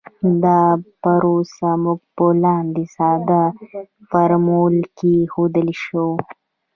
دا 0.43 0.61
پروسه 1.01 1.69
موږ 1.83 1.99
په 2.15 2.25
لاندې 2.43 2.85
ساده 2.95 3.43
فورمول 4.09 4.75
کې 4.97 5.13
ښودلی 5.31 5.75
شو 5.83 6.07